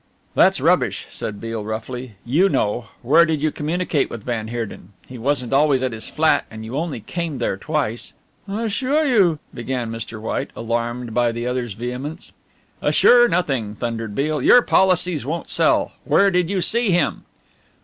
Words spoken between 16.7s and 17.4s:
him?"